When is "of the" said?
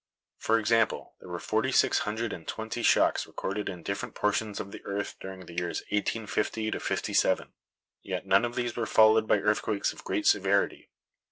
4.59-4.83